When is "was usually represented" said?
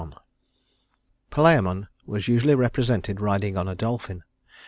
2.07-3.21